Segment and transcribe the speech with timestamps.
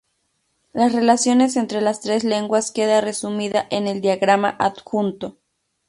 [0.73, 5.37] Las relaciones entre las tres lenguas queda resumida en el diagrama adjunto.